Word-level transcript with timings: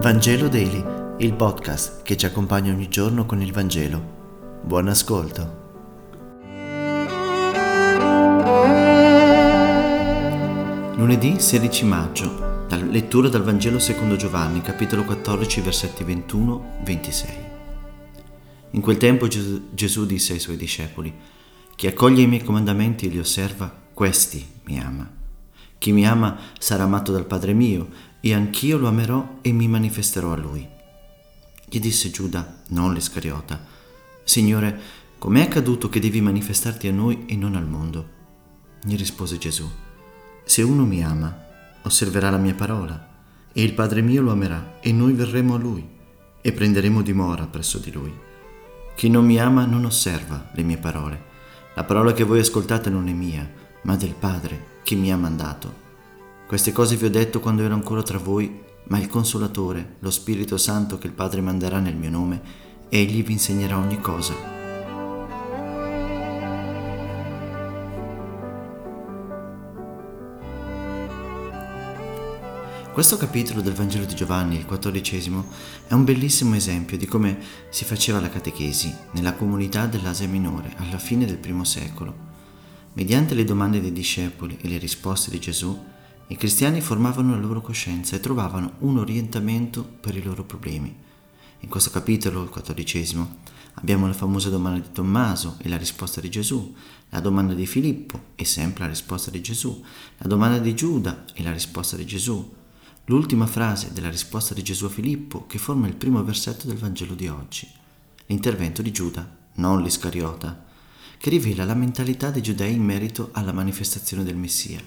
Vangelo 0.00 0.46
Daily, 0.46 0.84
il 1.18 1.34
podcast 1.34 2.02
che 2.02 2.16
ci 2.16 2.24
accompagna 2.24 2.72
ogni 2.72 2.88
giorno 2.88 3.26
con 3.26 3.42
il 3.42 3.52
Vangelo. 3.52 4.60
Buon 4.62 4.86
ascolto. 4.86 5.56
Lunedì 10.94 11.40
16 11.40 11.84
maggio, 11.84 12.66
lettura 12.88 13.28
dal 13.28 13.42
Vangelo 13.42 13.80
secondo 13.80 14.14
Giovanni, 14.14 14.62
capitolo 14.62 15.02
14, 15.02 15.60
versetti 15.62 16.04
21-26. 16.04 17.26
In 18.70 18.80
quel 18.80 18.98
tempo 18.98 19.26
Gesù, 19.26 19.70
Gesù 19.72 20.06
disse 20.06 20.34
ai 20.34 20.38
suoi 20.38 20.56
discepoli, 20.56 21.12
Chi 21.74 21.88
accoglie 21.88 22.22
i 22.22 22.28
miei 22.28 22.44
comandamenti 22.44 23.06
e 23.06 23.08
li 23.08 23.18
osserva, 23.18 23.74
questi 23.92 24.46
mi 24.66 24.78
ama. 24.78 25.17
Chi 25.78 25.92
mi 25.92 26.06
ama 26.06 26.36
sarà 26.58 26.84
amato 26.84 27.12
dal 27.12 27.26
Padre 27.26 27.52
mio, 27.54 27.88
e 28.20 28.34
anch'io 28.34 28.78
lo 28.78 28.88
amerò 28.88 29.38
e 29.40 29.52
mi 29.52 29.68
manifesterò 29.68 30.32
a 30.32 30.36
lui. 30.36 30.66
Gli 31.68 31.78
disse 31.78 32.10
Giuda, 32.10 32.62
non 32.68 32.92
l'Iscariota, 32.92 33.76
Signore, 34.24 34.78
com'è 35.16 35.40
accaduto 35.40 35.88
che 35.88 36.00
devi 36.00 36.20
manifestarti 36.20 36.86
a 36.86 36.92
noi 36.92 37.24
e 37.26 37.34
non 37.34 37.56
al 37.56 37.66
mondo? 37.66 38.08
Gli 38.82 38.94
rispose 38.94 39.38
Gesù, 39.38 39.66
Se 40.44 40.62
uno 40.62 40.84
mi 40.84 41.02
ama, 41.02 41.46
osserverà 41.82 42.28
la 42.28 42.36
mia 42.36 42.54
parola, 42.54 43.08
e 43.52 43.62
il 43.62 43.72
Padre 43.72 44.02
mio 44.02 44.20
lo 44.20 44.32
amerà, 44.32 44.76
e 44.80 44.92
noi 44.92 45.14
verremo 45.14 45.54
a 45.54 45.58
lui, 45.58 45.86
e 46.40 46.52
prenderemo 46.52 47.00
dimora 47.00 47.46
presso 47.46 47.78
di 47.78 47.90
lui. 47.90 48.12
Chi 48.94 49.08
non 49.08 49.24
mi 49.24 49.40
ama 49.40 49.64
non 49.64 49.86
osserva 49.86 50.50
le 50.52 50.62
mie 50.62 50.76
parole. 50.76 51.22
La 51.74 51.84
parola 51.84 52.12
che 52.12 52.24
voi 52.24 52.40
ascoltate 52.40 52.90
non 52.90 53.08
è 53.08 53.12
mia, 53.12 53.50
ma 53.82 53.96
del 53.96 54.14
Padre 54.14 54.76
che 54.82 54.94
mi 54.94 55.12
ha 55.12 55.16
mandato. 55.16 55.86
Queste 56.46 56.72
cose 56.72 56.96
vi 56.96 57.04
ho 57.04 57.10
detto 57.10 57.40
quando 57.40 57.62
ero 57.62 57.74
ancora 57.74 58.02
tra 58.02 58.18
voi, 58.18 58.62
ma 58.84 58.98
il 58.98 59.08
Consolatore, 59.08 59.96
lo 59.98 60.10
Spirito 60.10 60.56
Santo 60.56 60.96
che 60.98 61.06
il 61.06 61.12
Padre 61.12 61.40
manderà 61.40 61.78
nel 61.78 61.96
mio 61.96 62.10
nome, 62.10 62.40
egli 62.88 63.22
vi 63.22 63.32
insegnerà 63.32 63.76
ogni 63.76 64.00
cosa. 64.00 64.56
Questo 72.98 73.16
capitolo 73.16 73.60
del 73.60 73.74
Vangelo 73.74 74.06
di 74.06 74.16
Giovanni, 74.16 74.56
il 74.56 74.66
quattordicesimo, 74.66 75.46
è 75.86 75.92
un 75.92 76.02
bellissimo 76.02 76.56
esempio 76.56 76.96
di 76.96 77.06
come 77.06 77.38
si 77.70 77.84
faceva 77.84 78.18
la 78.18 78.28
catechesi 78.28 78.92
nella 79.12 79.34
comunità 79.34 79.86
dell'Asia 79.86 80.26
Minore 80.26 80.72
alla 80.78 80.98
fine 80.98 81.24
del 81.24 81.38
primo 81.38 81.62
secolo. 81.62 82.27
Mediante 82.98 83.36
le 83.36 83.44
domande 83.44 83.80
dei 83.80 83.92
discepoli 83.92 84.58
e 84.60 84.66
le 84.66 84.76
risposte 84.76 85.30
di 85.30 85.38
Gesù, 85.38 85.84
i 86.26 86.36
cristiani 86.36 86.80
formavano 86.80 87.30
la 87.30 87.40
loro 87.40 87.60
coscienza 87.60 88.16
e 88.16 88.20
trovavano 88.20 88.72
un 88.78 88.98
orientamento 88.98 89.84
per 89.84 90.16
i 90.16 90.22
loro 90.22 90.42
problemi. 90.42 90.92
In 91.60 91.68
questo 91.68 91.90
capitolo, 91.90 92.42
il 92.42 92.48
quattordicesimo, 92.48 93.36
abbiamo 93.74 94.08
la 94.08 94.14
famosa 94.14 94.50
domanda 94.50 94.80
di 94.80 94.90
Tommaso 94.90 95.58
e 95.62 95.68
la 95.68 95.76
risposta 95.76 96.20
di 96.20 96.28
Gesù, 96.28 96.74
la 97.10 97.20
domanda 97.20 97.54
di 97.54 97.66
Filippo 97.66 98.20
e 98.34 98.44
sempre 98.44 98.82
la 98.82 98.90
risposta 98.90 99.30
di 99.30 99.40
Gesù, 99.40 99.80
la 100.16 100.26
domanda 100.26 100.58
di 100.58 100.74
Giuda 100.74 101.24
e 101.34 101.44
la 101.44 101.52
risposta 101.52 101.96
di 101.96 102.04
Gesù, 102.04 102.52
l'ultima 103.04 103.46
frase 103.46 103.92
della 103.92 104.10
risposta 104.10 104.54
di 104.54 104.62
Gesù 104.64 104.86
a 104.86 104.90
Filippo 104.90 105.46
che 105.46 105.58
forma 105.58 105.86
il 105.86 105.94
primo 105.94 106.24
versetto 106.24 106.66
del 106.66 106.78
Vangelo 106.78 107.14
di 107.14 107.28
oggi, 107.28 107.68
l'intervento 108.26 108.82
di 108.82 108.90
Giuda, 108.90 109.36
non 109.54 109.84
l'Iscariota, 109.84 110.66
che 111.18 111.30
rivela 111.30 111.64
la 111.64 111.74
mentalità 111.74 112.30
dei 112.30 112.42
giudei 112.42 112.74
in 112.74 112.82
merito 112.82 113.30
alla 113.32 113.52
manifestazione 113.52 114.24
del 114.24 114.36
Messia. 114.36 114.80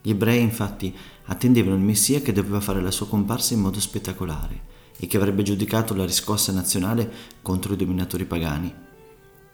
Gli 0.00 0.10
ebrei 0.10 0.40
infatti 0.40 0.94
attendevano 1.24 1.74
il 1.74 1.82
Messia 1.82 2.22
che 2.22 2.32
doveva 2.32 2.60
fare 2.60 2.80
la 2.80 2.92
sua 2.92 3.08
comparsa 3.08 3.54
in 3.54 3.60
modo 3.60 3.80
spettacolare 3.80 4.76
e 4.98 5.06
che 5.06 5.16
avrebbe 5.16 5.42
giudicato 5.42 5.94
la 5.94 6.04
riscossa 6.04 6.52
nazionale 6.52 7.10
contro 7.42 7.72
i 7.72 7.76
dominatori 7.76 8.24
pagani. 8.24 8.72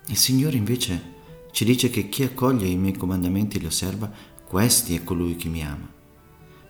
Il 0.06 0.16
Signore 0.16 0.56
invece 0.56 1.12
ci 1.50 1.64
dice 1.64 1.88
che 1.88 2.08
chi 2.08 2.22
accoglie 2.22 2.66
i 2.66 2.76
miei 2.76 2.96
comandamenti 2.96 3.56
e 3.56 3.60
li 3.60 3.66
osserva, 3.66 4.10
questi 4.44 4.94
è 4.94 5.02
colui 5.02 5.36
che 5.36 5.48
mi 5.48 5.64
ama. 5.64 5.90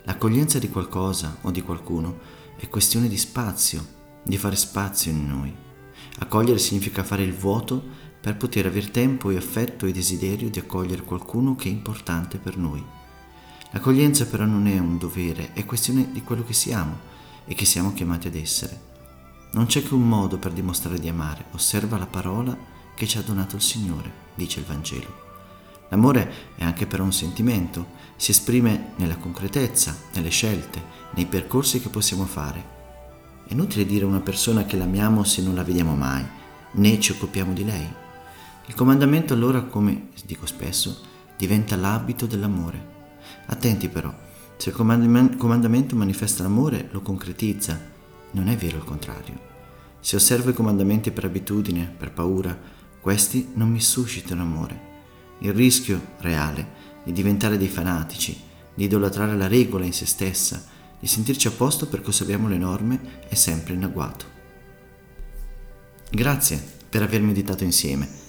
L'accoglienza 0.05 0.59
di 0.59 0.69
qualcosa 0.69 1.39
o 1.43 1.51
di 1.51 1.63
qualcuno 1.63 2.19
è 2.57 2.69
questione 2.69 3.09
di 3.09 3.17
spazio, 3.17 3.85
di 4.23 4.37
fare 4.37 4.57
spazio 4.57 5.11
in 5.11 5.27
noi. 5.27 5.55
Accogliere 6.19 6.59
significa 6.59 7.03
fare 7.03 7.23
il 7.23 7.33
vuoto 7.33 7.83
per 8.25 8.37
poter 8.37 8.65
avere 8.65 8.91
tempo 8.91 9.29
e 9.29 9.37
affetto 9.37 9.85
e 9.85 9.93
desiderio 9.93 10.49
di 10.49 10.59
accogliere 10.59 11.03
qualcuno 11.03 11.57
che 11.57 11.69
è 11.69 11.71
importante 11.71 12.39
per 12.39 12.57
noi. 12.57 12.83
L'accoglienza 13.71 14.25
però 14.25 14.47
non 14.47 14.67
è 14.67 14.79
un 14.79 14.97
dovere, 14.97 15.53
è 15.53 15.67
questione 15.67 16.11
di 16.11 16.23
quello 16.23 16.43
che 16.43 16.55
siamo 16.55 17.01
e 17.45 17.53
che 17.53 17.67
siamo 17.67 17.93
chiamati 17.93 18.29
ad 18.29 18.35
essere. 18.35 18.81
Non 19.51 19.67
c'è 19.67 19.83
che 19.83 19.93
un 19.93 20.09
modo 20.09 20.39
per 20.39 20.53
dimostrare 20.53 20.99
di 20.99 21.07
amare, 21.07 21.45
osserva 21.51 21.99
la 21.99 22.07
parola 22.07 22.57
che 22.95 23.07
ci 23.07 23.19
ha 23.19 23.21
donato 23.21 23.57
il 23.57 23.61
Signore, 23.63 24.11
dice 24.35 24.61
il 24.61 24.65
Vangelo. 24.65 25.23
L'amore 25.91 26.55
è 26.57 26.65
anche 26.65 26.87
però 26.87 27.05
un 27.05 27.13
sentimento, 27.13 27.89
si 28.17 28.31
esprime 28.31 28.93
nella 28.97 29.19
concretezza, 29.19 29.95
nelle 30.15 30.31
scelte, 30.31 30.83
nei 31.15 31.27
percorsi 31.27 31.79
che 31.79 31.91
possiamo 31.91 32.25
fare. 32.25 32.65
È 33.47 33.53
inutile 33.53 33.85
dire 33.85 34.07
a 34.07 34.09
una 34.09 34.21
persona 34.21 34.65
che 34.65 34.79
l'amiamo 34.79 35.25
se 35.25 35.43
non 35.43 35.55
la 35.55 35.63
vediamo 35.63 35.95
mai, 35.95 36.25
né 36.71 36.99
ci 37.01 37.13
occupiamo 37.13 37.53
di 37.53 37.65
lei. 37.67 38.03
Il 38.67 38.75
comandamento 38.75 39.35
allora, 39.35 39.63
come 39.63 40.09
dico 40.25 40.47
spesso, 40.47 41.03
diventa 41.37 41.77
l'abito 41.77 42.25
dell'amore. 42.25 42.93
Attenti 43.47 43.91
però, 43.91 44.13
se 44.57 44.71
il 44.71 44.75
comandamento 44.75 45.97
manifesta 45.97 46.43
l'amore, 46.43 46.89
lo 46.91 47.03
concretizza, 47.03 47.79
non 48.31 48.49
è 48.49 48.57
vero 48.57 48.79
il 48.79 48.85
contrario. 48.85 49.53
Se 50.01 50.17
osservo 50.17 50.51
i 50.51 50.55
comandamenti 50.55 51.11
per 51.11 51.25
abitudine, 51.25 51.95
per 51.95 52.13
paura, 52.13 52.59
questi 53.01 53.51
non 53.55 53.69
mi 53.71 53.81
suscitano 53.81 54.41
amore. 54.41 54.93
Il 55.41 55.53
rischio 55.53 56.01
reale 56.21 56.83
di 57.05 57.13
diventare 57.13 57.59
dei 57.59 57.69
fanatici, 57.69 58.41
di 58.75 58.85
idolatrare 58.85 59.37
la 59.37 59.47
regola 59.47 59.85
in 59.85 59.93
se 59.93 60.07
stessa, 60.07 60.65
di 60.99 61.07
sentirci 61.07 61.49
a 61.49 61.53
posto 61.53 61.87
perché 61.87 62.09
osserviamo 62.09 62.49
le 62.49 62.57
norme 62.57 63.21
è 63.29 63.35
sempre 63.35 63.75
in 63.75 63.85
agguato. 63.85 64.25
Grazie 66.11 66.63
per 66.89 67.03
aver 67.03 67.21
meditato 67.21 67.63
insieme 67.63 68.24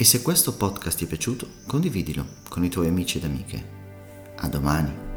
e 0.00 0.04
se 0.04 0.22
questo 0.22 0.54
podcast 0.54 0.96
ti 0.96 1.04
è 1.04 1.06
piaciuto 1.06 1.46
condividilo 1.66 2.24
con 2.48 2.64
i 2.64 2.70
tuoi 2.70 2.86
amici 2.86 3.18
ed 3.18 3.24
amiche. 3.24 3.62
A 4.36 4.48
domani. 4.48 5.09